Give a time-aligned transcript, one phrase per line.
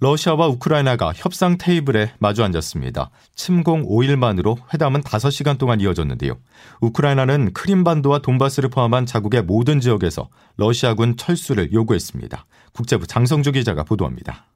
[0.00, 3.10] 러시아와 우크라이나가 협상 테이블에 마주 앉았습니다.
[3.36, 6.38] 침공 5일 만으로 회담은 5시간 동안 이어졌는데요.
[6.80, 12.44] 우크라이나는 크림반도와 돈바스를 포함한 자국의 모든 지역에서 러시아군 철수를 요구했습니다.
[12.72, 14.46] 국제부 장성주 기자가 보도합니다.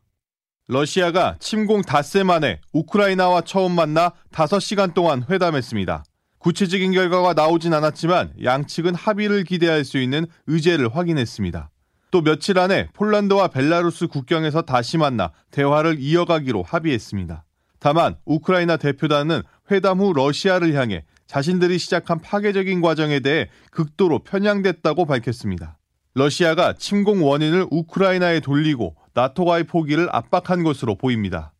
[0.66, 6.04] 러시아가 침공 닷새 만에 우크라이나와 처음 만나 5시간 동안 회담했습니다.
[6.40, 11.70] 구체적인 결과가 나오진 않았지만 양측은 합의를 기대할 수 있는 의제를 확인했습니다.
[12.10, 17.44] 또 며칠 안에 폴란드와 벨라루스 국경에서 다시 만나 대화를 이어가기로 합의했습니다.
[17.80, 25.78] 다만 우크라이나 대표단은 회담 후 러시아를 향해 자신들이 시작한 파괴적인 과정에 대해 극도로 편향됐다고 밝혔습니다.
[26.14, 31.52] 러시아가 침공 원인을 우크라이나에 돌리고 나토와의 포기를 압박한 것으로 보입니다.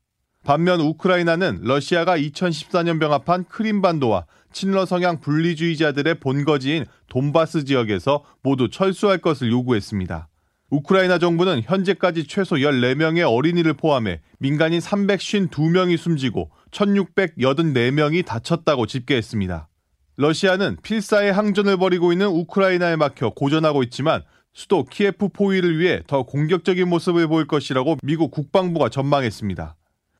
[0.44, 9.50] 반면 우크라이나는 러시아가 2014년 병합한 크림반도와 친러 성향 분리주의자들의 본거지인 돈바스 지역에서 모두 철수할 것을
[9.50, 10.28] 요구했습니다.
[10.70, 19.68] 우크라이나 정부는 현재까지 최소 14명의 어린이를 포함해 민간인 352명이 숨지고 1684명이 다쳤다고 집계했습니다.
[20.16, 26.88] 러시아는 필사의 항전을 벌이고 있는 우크라이나에 막혀 고전하고 있지만 수도 키예프 포위를 위해 더 공격적인
[26.88, 29.76] 모습을 보일 것이라고 미국 국방부가 전망했습니다.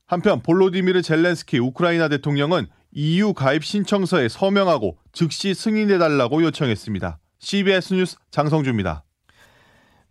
[0.06, 7.18] 한편 볼로디미르 젤렌스키 우크라이나 대통령은 EU 가입 신청서에 서명하고 즉시 승인해달라고 요청했습니다.
[7.40, 9.04] CBS 뉴스 장성주입니다.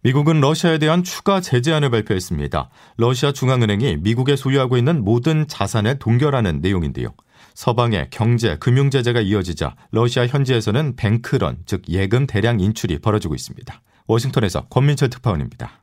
[0.08, 2.70] 미국은 러시아에 대한 추가 제재안을 발표했습니다.
[2.96, 7.14] 러시아 중앙은행이 미국에 소유하고 있는 모든 자산을 동결하는 내용인데요.
[7.56, 13.82] 서방의 경제, 금융 제재가 이어지자 러시아 현지에서는 뱅크런, 즉 예금 대량 인출이 벌어지고 있습니다.
[14.08, 15.82] 워싱턴에서 권민철 특파원입니다.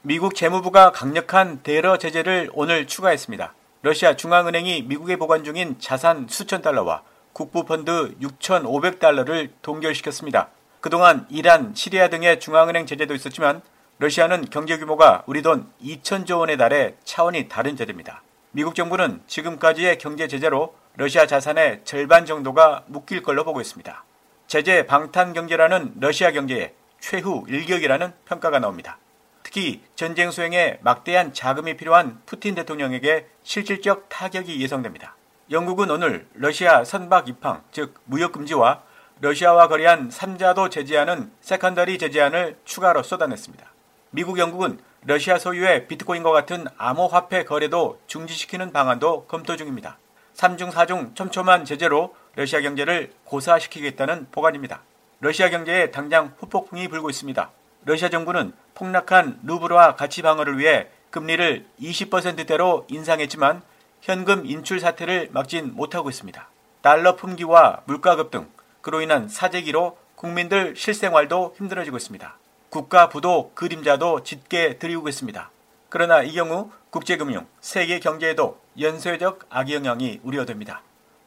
[0.00, 3.54] 미국 재무부가 강력한 대러 제재를 오늘 추가했습니다.
[3.82, 7.02] 러시아 중앙은행이 미국에 보관 중인 자산 수천 달러와
[7.34, 10.48] 국부펀드 6,500달러를 동결시켰습니다.
[10.86, 13.60] 그동안 이란, 시리아 등의 중앙은행 제재도 있었지만
[13.98, 18.22] 러시아는 경제 규모가 우리 돈 2천조 원에 달해 차원이 다른 제재입니다.
[18.52, 24.04] 미국 정부는 지금까지의 경제 제재로 러시아 자산의 절반 정도가 묶일 걸로 보고 있습니다.
[24.46, 29.00] 제재 방탄 경제라는 러시아 경제의 최후 일격이라는 평가가 나옵니다.
[29.42, 35.16] 특히 전쟁 수행에 막대한 자금이 필요한 푸틴 대통령에게 실질적 타격이 예상됩니다.
[35.50, 38.84] 영국은 오늘 러시아 선박 입항, 즉 무역 금지와
[39.20, 43.66] 러시아와 거래한 3자도 제재하는 secondary 제재안을 추가로 쏟아냈습니다.
[44.10, 49.96] 미국, 영국은 러시아 소유의 비트코인과 같은 암호화폐 거래도 중지시키는 방안도 검토 중입니다.
[50.34, 54.82] 3중 4중 촘촘한 제재로 러시아 경제를 고사시키겠다는 보관입니다.
[55.20, 57.50] 러시아 경제에 당장 후폭풍이 불고 있습니다.
[57.86, 63.62] 러시아 정부는 폭락한 루블화 가치 방어를 위해 금리를 20%대로 인상했지만
[64.02, 66.48] 현금 인출 사태를 막진 못하고 있습니다.
[66.82, 68.46] 달러 품귀와 물가 급등,
[68.86, 72.38] 그로 인한 사재기로 국민들 실생활도 힘들어지고 있습니다.
[72.70, 75.50] 국가 부도 그림자도 짙게 드리우고 있습니다.
[75.88, 80.82] 그러나 이 경우 국제금융, 세계 경제에도 연쇄적 악영향이 우려됩니다.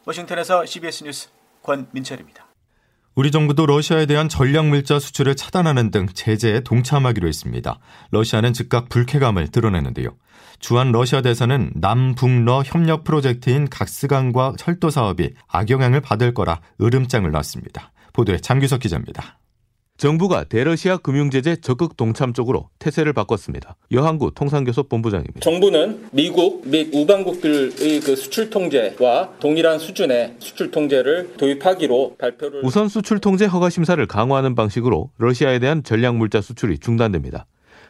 [0.06, 1.28] 워싱턴에서 CBS 뉴스
[1.62, 2.49] 권민철입니다.
[3.16, 7.78] 우리 정부도 러시아에 대한 전략물자 수출을 차단하는 등 제재에 동참하기로 했습니다.
[8.12, 10.10] 러시아는 즉각 불쾌감을 드러내는데요.
[10.60, 17.92] 주한 러시아 대사는 남북러 협력 프로젝트인 각스강과 철도 사업이 악영향을 받을 거라 으름장을 놨습니다.
[18.12, 19.39] 보도에 장규석 기자입니다.
[20.00, 23.76] 정부가 대러시아 금융제재 적극 동참 쪽으로 태세를 바꿨습니다.
[23.92, 25.40] 여한구 통상교섭 본부장입니다.
[25.40, 33.18] 정부는 미국 및 우방국들의 그 수출 통제와 동일한 수준의 수출 통제를 도입하기로 발표를 우선 수출
[33.18, 37.44] 통제 허가 심사를 강화하는 방식으로 러시아에 대한 전략 물자 수출이 중단됩니다.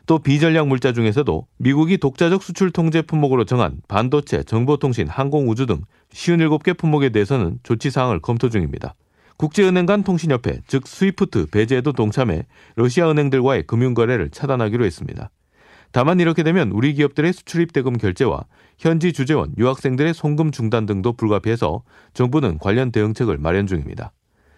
[0.06, 5.82] 또 비전략 물자 중에서도 미국이 독자적 수출 통제 품목으로 정한 반도체, 정보통신, 항공우주 등
[6.12, 8.96] 57개 품목에 대해서는 조치 사항을 검토 중입니다.
[9.40, 12.44] 국제은행 간 통신협회, 즉 스위프트 배제에도 동참해
[12.76, 15.30] 러시아 은행들과의 금융거래를 차단하기로 했습니다.
[15.92, 18.44] 다만 이렇게 되면 우리 기업들의 수출입 대금 결제와
[18.78, 21.82] 현지 주재원, 유학생들의 송금 중단 등도 불가피해서
[22.12, 24.12] 정부는 관련 대응책을 마련 중입니다.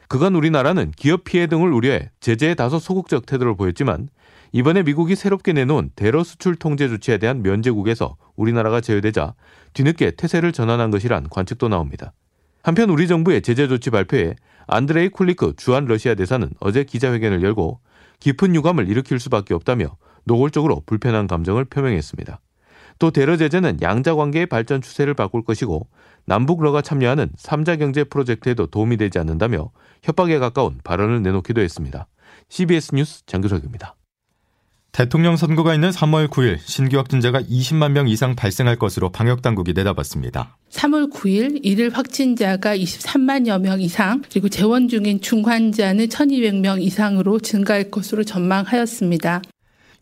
[0.08, 4.08] 그간 우리나라는 기업 피해 등을 우려해 제재에 다소 소극적 태도를 보였지만
[4.50, 9.35] 이번에 미국이 새롭게 내놓은 대러 수출 통제 조치에 대한 면제국에서 우리나라가 제외되자
[9.75, 12.12] 뒤늦게 태세를 전환한 것이란 관측도 나옵니다.
[12.64, 14.35] 한편 우리 정부의 제재 조치 발표에
[14.67, 17.81] 안드레이 쿨리크 주한 러시아 대사는 어제 기자회견을 열고
[18.20, 22.41] 깊은 유감을 일으킬 수밖에 없다며 노골적으로 불편한 감정을 표명했습니다.
[22.99, 25.88] 또 대러 제재는 양자 관계의 발전 추세를 바꿀 것이고
[26.25, 29.70] 남북 러가 참여하는 3자 경제 프로젝트에도 도움이 되지 않는다며
[30.03, 32.06] 협박에 가까운 발언을 내놓기도 했습니다.
[32.49, 33.97] CBS 뉴스 장규석입니다.
[34.92, 40.58] 대통령 선거가 있는 3월 9일 신규 확진자가 20만 명 이상 발생할 것으로 방역 당국이 내다봤습니다.
[40.68, 48.22] 3월 9일 일일 확진자가 23만여 명 이상 그리고 재원 중인 중환자는 1,200명 이상으로 증가할 것으로
[48.22, 49.40] 전망하였습니다.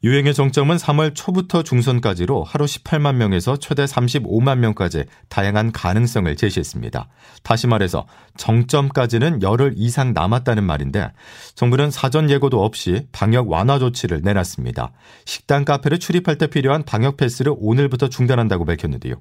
[0.02, 7.08] 유행의 정점은 3월 초부터 중순까지로 하루 18만 명에서 최대 35만 명까지 다양한 가능성을 제시했습니다.
[7.42, 8.06] 다시 말해서
[8.38, 11.12] 정점까지는 열흘 이상 남았다는 말인데
[11.54, 14.92] 정부는 사전 예고도 없이 방역 완화 조치를 내놨습니다.
[15.26, 19.16] 식당 카페를 출입할 때 필요한 방역 패스를 오늘부터 중단한다고 밝혔는데요.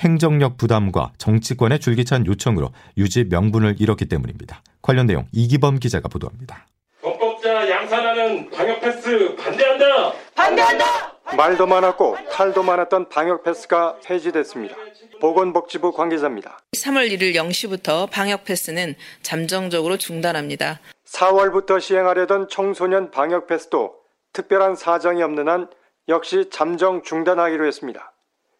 [0.00, 4.62] 행정력 부담과 정치권의 줄기찬 요청으로 유지 명분을 잃었기 때문입니다.
[4.80, 6.66] 관련 내용 이기범 기자가 보도합니다.
[7.92, 10.12] 양산하는 방역 패스 반대한다.
[10.34, 10.84] 반대한다.
[11.36, 14.74] 말도 많았고 탈도 많았던 방역 패스가 폐지됐습니다.
[15.20, 16.58] 보건복지부 관계자입니다.
[16.74, 20.80] 3월 1일 0시부터 방역 패스는 잠정적으로 중단합니다.
[21.04, 23.94] 4월부터 시행하려던 청소년 방역 패스도
[24.32, 25.68] 특별한 사정이 없는 한
[26.08, 28.14] 역시 잠정 중단하기로 했습니다.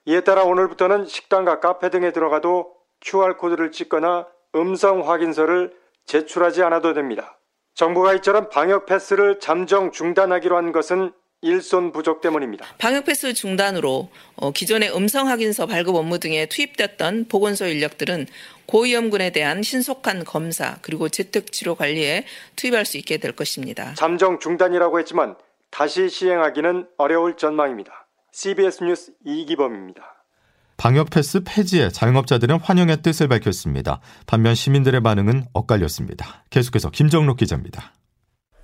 [0.04, 4.26] 이에 따라 오늘부터는 식당과 카페 등에 들어가도 QR코드를 찍거나
[4.56, 5.74] 음성 확인서를
[6.04, 7.38] 제출하지 않아도 됩니다.
[7.74, 11.12] 정부가 이처럼 방역 패스를 잠정 중단하기로 한 것은
[11.44, 12.64] 일손 부족 때문입니다.
[12.78, 18.26] 방역 패스 중단으로 어, 기존의 음성 확인서 발급 업무 등에 투입됐던 보건소 인력들은
[18.66, 22.24] 고위험군에 대한 신속한 검사 그리고 재택 치료 관리에
[22.54, 23.92] 투입할 수 있게 될 것입니다.
[23.94, 25.36] 잠정 중단이라고 했지만
[25.70, 28.06] 다시 시행하기는 어려울 전망입니다.
[28.30, 30.21] CBS 뉴스 이기범입니다.
[30.76, 34.00] 방역 패스 폐지에 자영업자들은 환영의 뜻을 밝혔습니다.
[34.26, 36.44] 반면 시민들의 반응은 엇갈렸습니다.
[36.50, 37.92] 계속해서 김정록 기자입니다.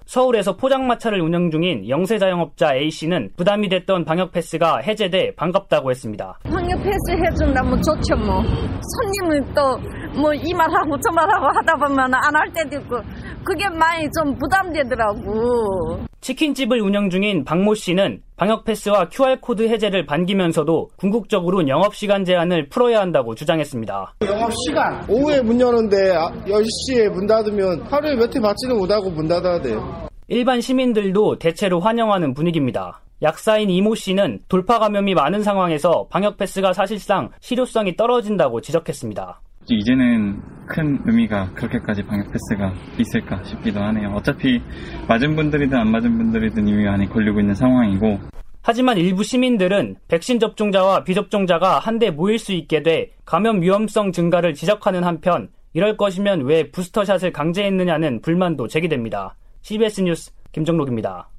[0.07, 6.39] 서울에서 포장마차를 운영 중인 영세 자영업자 A씨는 부담이 됐던 방역 패스가 해제돼 반갑다고 했습니다.
[6.45, 8.43] 방역 패스 해준다면 좋죠 뭐.
[8.43, 9.79] 손님은 또
[10.19, 12.97] 뭐 이 말하고 저 말하고 하다 보면 안 할 때도 있고
[13.45, 16.08] 그게 많이 좀 부담되더라고.
[16.21, 23.35] 치킨집을 운영 중인 박모 씨는 방역 패스와 QR코드 해제를 반기면서도 궁극적으로 영업시간 제한을 풀어야 한다고
[23.35, 24.15] 주장했습니다.
[24.25, 26.15] 영업시간 오후에 문 여는데
[26.47, 30.09] 10시에 문 닫으면 하루에 몇 회 받지는 못하고 문 닫아야 돼요.
[30.29, 33.01] 일반 시민들도 대체로 환영하는 분위기입니다.
[33.23, 39.41] 약사인 이모 씨는 돌파 감염이 많은 상황에서 방역 패스가 사실상 실효성이 떨어진다고 지적했습니다.
[39.71, 44.11] 이제는 큰 의미가 그렇게까지 방역 패스가 있을까 싶기도 하네요.
[44.15, 44.61] 어차피
[45.09, 48.19] 맞은 분들이든 안 맞은 분들이든 이미 많이 걸리고 있는 상황이고.
[48.63, 55.05] 하지만 일부 시민들은 백신 접종자와 비접종자가 한데 모일 수 있게 돼 감염 위험성 증가를 지적하는
[55.05, 59.37] 한편 이럴 것이면 왜 부스터샷을 강제했느냐는 불만도 제기됩니다.
[59.63, 61.31] CBS 뉴스 김정록입니다.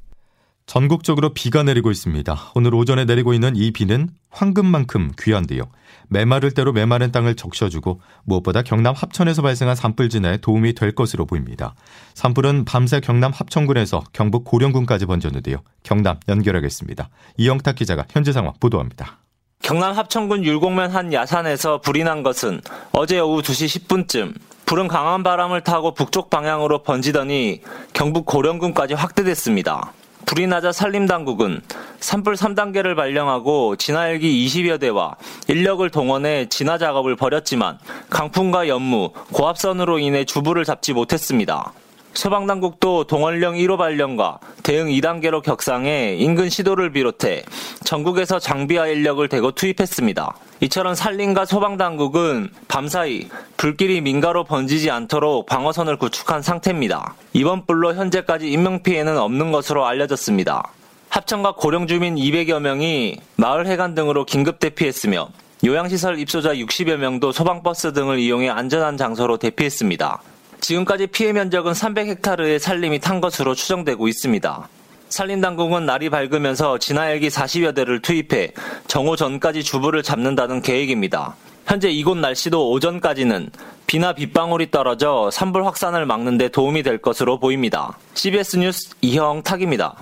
[0.70, 2.52] 전국적으로 비가 내리고 있습니다.
[2.54, 5.64] 오늘 오전에 내리고 있는 이 비는 황금만큼 귀한데요.
[6.10, 11.74] 메마를 대로 메마른 땅을 적셔주고 무엇보다 경남 합천에서 발생한 산불진에 도움이 될 것으로 보입니다.
[12.14, 15.58] 산불은 밤새 경남 합천군에서 경북 고령군까지 번졌는데요.
[15.82, 17.10] 경남 연결하겠습니다.
[17.38, 19.18] 이영탁 기자가 현재 상황 보도합니다.
[19.64, 22.62] 경남 합천군 율곡면 한 야산에서 불이 난 것은
[22.92, 24.36] 어제 오후 2시 10분쯤
[24.68, 27.62] 불은 강한 바람을 타고 북쪽 방향으로 번지더니
[27.94, 29.94] 경북 고령군까지 확대됐습니다.
[30.30, 31.60] 불이 나자 산림당국은
[32.02, 35.16] 산불 3단계를 발령하고 진화헬기 20여 대와
[35.48, 37.80] 인력을 동원해 진화 작업을 벌였지만
[38.12, 41.74] 강풍과 연무, 고압선으로 인해 주부를 잡지 못했습니다.
[42.14, 47.44] 소방당국도 동원령 1호 발령과 대응 2단계로 격상해 인근 시도를 비롯해
[47.84, 50.36] 전국에서 장비와 인력을 대거 투입했습니다.
[50.62, 57.16] 이처럼 산림과 소방 당국은 밤사이 불길이 민가로 번지지 않도록 방어선을 구축한 상태입니다.
[57.34, 60.64] 이번 불로 현재까지 인명피해는 없는 것으로 알려졌습니다.
[61.10, 65.30] 합천과 고령 주민 200여 명이 마을 해관 등으로 긴급 대피했으며
[65.66, 70.22] 요양시설 입소자 60여 명도 소방버스 등을 이용해 안전한 장소로 대피했습니다.
[70.70, 74.70] 지금까지 피해 면적은 300헥타르의 산림이 탄 것으로 추정되고 있습니다.
[75.10, 78.52] 산림당국은 날이 밝으면서 진화헬기 40여 대를 투입해
[78.86, 81.36] 정오 전까지 주부를 잡는다는 계획입니다.
[81.66, 83.50] 현재 이곳 날씨도 오전까지는
[83.88, 87.98] 비나 빗방울이 떨어져 산불 확산을 막는 데 도움이 될 것으로 보입니다.
[88.14, 89.96] CBS 뉴스 이형 탁입니다.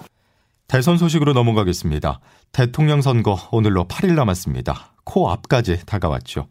[0.68, 2.20] 대선 소식으로 넘어가겠습니다.
[2.52, 4.96] 대통령 선거 오늘로 8일 남았습니다.
[5.06, 6.50] 코앞까지 다가왔죠.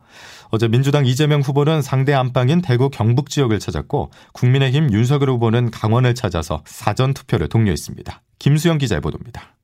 [0.48, 6.62] 어제 민주당 이재명 후보는 상대 안방인 대구 경북 지역을 찾았고 국민의힘 윤석열 후보는 강원을 찾아서
[6.64, 8.22] 사전 투표를 독려했습니다.
[8.38, 9.54] 김수영 기자의 보도입니다.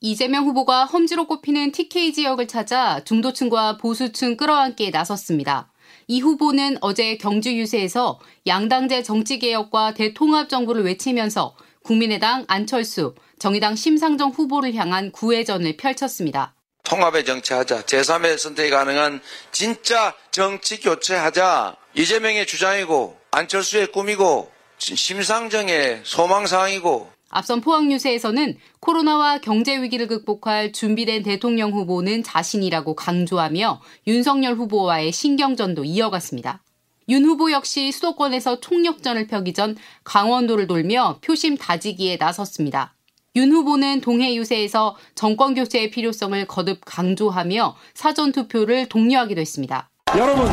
[0.00, 5.70] 이재명 후보가 험지로 꼽히는 TK 지역을 찾아 중도층과 보수층 끌어안기에 나섰습니다.
[6.08, 11.54] 이 후보는 어제 경주 유세에서 양당제 정치개혁과 대통합 정부를 외치면서
[11.90, 16.54] 국민의당 안철수, 정의당 심상정 후보를 향한 구애전을 펼쳤습니다.
[16.84, 17.82] 통합의 정치하자.
[17.82, 19.20] 제3의 선택이 가능한
[19.50, 21.74] 진짜 정치 교체하자.
[21.94, 32.22] 이재명의 주장이고 안철수의 꿈이고 심상정의 소망사항이고 앞선 포항유세에서는 코로나와 경제 위기를 극복할 준비된 대통령 후보는
[32.22, 36.62] 자신이라고 강조하며 윤석열 후보와의 신경전도 이어갔습니다.
[37.10, 42.94] 윤 후보 역시 수도권에서 총력전을 펴기 전 강원도를 돌며 표심 다지기에 나섰습니다.
[43.34, 49.90] 윤 후보는 동해 유세에서 정권 교체의 필요성을 거듭 강조하며 사전 투표를 독려하기도 했습니다.
[50.16, 50.46] 여러분,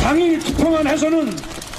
[0.00, 1.32] 당일 투표만 해서는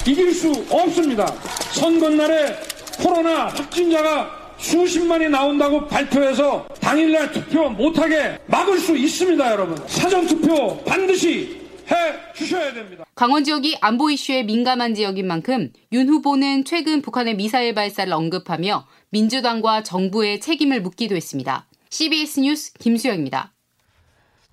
[0.06, 1.26] 이길 수 없습니다.
[1.72, 2.58] 선거 날에
[3.02, 9.78] 코로나 확진자가 수십만이 나온다고 발표해서 당일날 투표 못하게 막을 수 있습니다, 여러분.
[9.88, 13.06] 사전 투표 반드시 해 주셔야 됩니다.
[13.16, 19.84] 강원 지역이 안보 이슈에 민감한 지역인 만큼 윤 후보는 최근 북한의 미사일 발사를 언급하며 민주당과
[19.84, 21.66] 정부의 책임을 묻기도 했습니다.
[21.90, 23.54] CBS 뉴스 김수영입니다.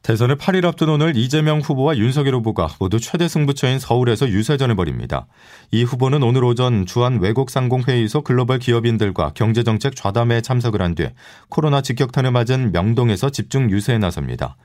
[0.02, 5.26] 대선을 8일 앞둔 오늘 이재명 후보와 윤석열 후보가 모두 최대 승부처인 서울에서 유세전을 벌입니다.
[5.70, 11.08] 이 후보는 오늘 오전 주한 외국상공회의소 글로벌 기업인들과 경제정책 좌담회에 참석을 한 뒤
[11.48, 14.56] 코로나 직격탄을 맞은 명동에서 집중 유세에 나섭니다.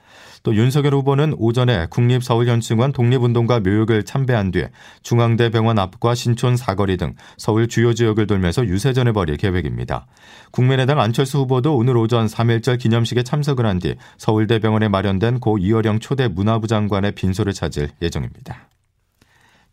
[0.42, 4.64] 또 윤석열 후보는 오전에 국립서울현충원 독립운동가 묘역을 참배한 뒤
[5.02, 10.06] 중앙대병원 앞과 신촌 사거리 등 서울 주요 지역을 돌면서 유세전을 벌일 계획입니다.
[10.52, 16.28] 국민의당 안철수 후보도 오늘 오전 3.1절 기념식에 참석을 한 뒤 서울대병원에 마련된 고 이어령 초대
[16.28, 18.69] 문화부 장관의 빈소를 찾을 예정입니다.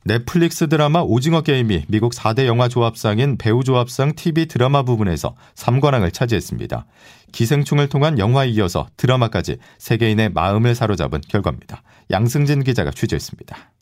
[0.04, 6.86] 넷플릭스 드라마 오징어 게임이 미국 4대 영화 조합상인 배우 조합상 TV 드라마 부분에서 3관왕을 차지했습니다.
[7.34, 11.84] 기생충을 통한 영화에 이어서 드라마까지 세계인의 마음을 사로잡은 결과입니다.
[12.10, 13.74] 양승진 기자가 취재했습니다.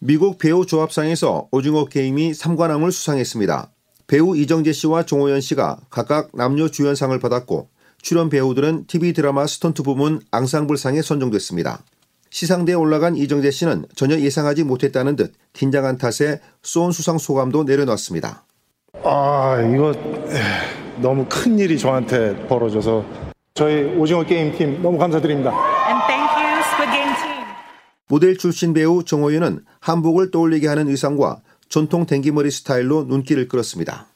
[0.00, 3.70] 미국 배우 조합상에서 오징어 게임이 3관왕을 수상했습니다.
[4.08, 7.68] 배우 이정재 씨와 종호연 씨가 각각 남녀 주연상을 받았고
[8.02, 11.84] 출연 배우들은 TV 드라마 스턴트 부문 앙상블상에 선정됐습니다.
[12.30, 18.44] 시상대에 올라간 이정재 씨는 전혀 예상하지 못했다는 듯 긴장한 탓에 쏜 수상 소감도 내려놨습니다.
[19.04, 19.94] 아 이거
[20.96, 23.04] 너무 큰 일이 저한테 벌어져서
[23.54, 25.52] 저희 오징어 게임 팀 너무 감사드립니다.
[28.08, 34.06] 모델 출신 배우 정호윤은 한복을 떠올리게 하는 의상과 전통 댕기머리 스타일로 눈길을 끌었습니다.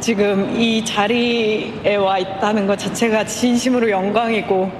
[0.00, 4.70] 지금 이 자리에 와 있다는 것 자체가 진심으로 영광이고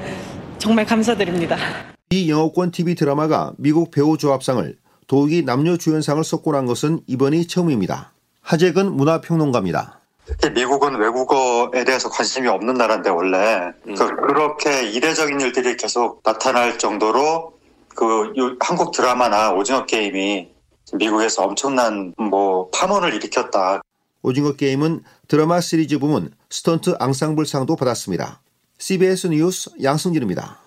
[0.59, 1.92] 정말 감사드립니다.
[2.13, 4.77] 이 영어권 TV 드라마가 미국 배우 조합상을
[5.07, 8.13] 도우기 남녀 주연상을 석권한 것은 이번이 처음입니다.
[8.43, 9.99] 하재근 문화평론가입니다.
[10.27, 13.95] 특히 미국은 외국어에 대해서 관심이 없는 나라인데 원래 음.
[13.95, 17.55] 그, 렇게 이례적인 일들이 계속 나타날 정도로
[17.97, 20.51] 그 한국 드라마나 오징어 게임이
[20.93, 23.81] 미국에서 엄청난 뭐 파문을 일으켰다.
[24.21, 28.43] 오징어 게임은 드라마 시리즈 부문 스턴트 앙상블상도 받았습니다.
[28.77, 30.63] CBS 뉴스 양승진입니다.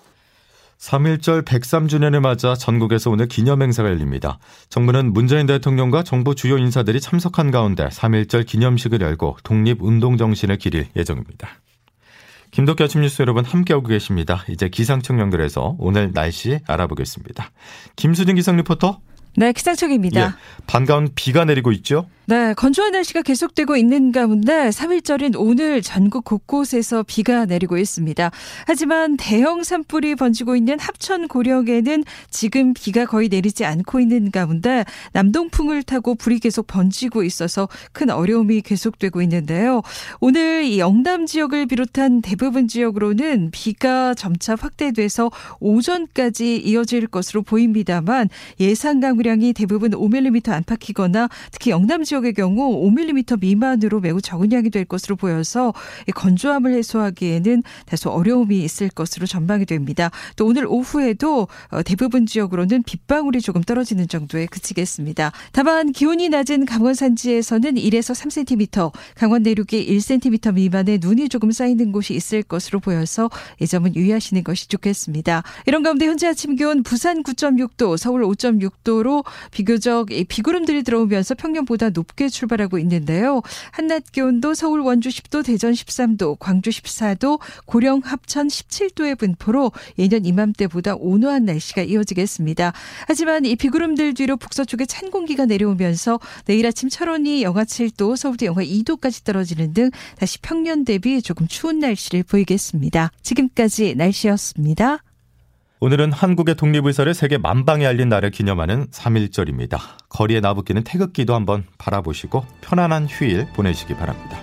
[0.79, 4.39] 3.1절 103주년을 맞아 전국에서 오늘 기념행사가 열립니다.
[4.69, 11.49] 정부는 문재인 대통령과 정부 주요 인사들이 참석한 가운데 3.1절 기념식을 열고 독립운동 정신을 기릴 예정입니다.
[12.51, 14.45] 김덕기 아침 뉴스 여러분 함께하고 계십니다.
[14.49, 17.51] 이제 기상청 연결해서 오늘 날씨 알아보겠습니다.
[17.95, 18.99] 김수진 기상 리포터.
[19.37, 20.21] 네, 기상청입니다.
[20.21, 20.29] 예,
[20.65, 22.07] 반가운 비가 내리고 있죠?
[22.27, 28.31] 네, 건조한 날씨가 계속되고 있는 가운데 3일절인 오늘 전국 곳곳에서 비가 내리고 있습니다.
[28.65, 35.83] 하지만 대형 산불이 번지고 있는 합천 고령에는 지금 비가 거의 내리지 않고 있는 가운데 남동풍을
[35.83, 39.83] 타고 불이 계속 번지고 있어서 큰 어려움이 계속되고 있는데요.
[40.19, 45.29] 오늘 이 영남 지역을 비롯한 대부분 지역으로는 비가 점차 확대돼서
[45.59, 48.29] 오전까지 이어질 것으로 보입니다만
[48.59, 54.69] 예상 강우량이 대부분 5mm 안팎이거나 특히 영남 지역 지역의 경우 5mm 미만으로 매우 적은 양이
[54.69, 55.73] 될 것으로 보여서
[56.13, 60.11] 건조함을 해소하기에는 다소 어려움이 있을 것으로 전망이 됩니다.
[60.35, 65.31] 또 오늘 오후에도 어, 대부분 지역으로는 빗방울이 조금 떨어지는 정도에 그치겠습니다.
[65.51, 72.13] 다만 기온이 낮은 강원 산지에서는 1에서 3cm, 강원 내륙에 1cm 미만의 눈이 조금 쌓이는 곳이
[72.13, 73.29] 있을 것으로 보여서
[73.59, 75.43] 이 점은 유의하시는 것이 좋겠습니다.
[75.65, 82.29] 이런 가운데 현재 아침 기온 부산 9.6도, 서울 5.6도로 비교적 비구름들이 들어오면서 평년보다 높 높게
[82.29, 83.41] 출발하고 있는데요.
[83.71, 90.95] 한낮 기온도 서울 원주 10도, 대전 13도, 광주 14도, 고령 합천 17도의 분포로 예년 이맘때보다
[90.95, 92.73] 온화한 날씨가 이어지겠습니다.
[93.07, 98.63] 하지만 이 비구름들 뒤로 북서쪽에 찬 공기가 내려오면서 내일 아침 철원이 영하 7도, 서울도 영하
[98.63, 103.11] 2도까지 떨어지는 등 다시 평년 대비 조금 추운 날씨를 보이겠습니다.
[103.21, 104.99] 지금까지 날씨였습니다.
[105.85, 109.77] 오늘은 한국의 독립의사를 세계 만방에 알린 날을 기념하는 3.1절입니다.
[110.09, 114.39] 거리에 나부끼는 태극기도 한번 바라보시고 편안한 휴일 보내시기 바랍니다.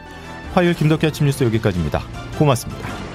[0.55, 2.01] 화요일 김덕기 아침 뉴스 여기까지입니다.
[2.39, 3.12] 고맙습니다.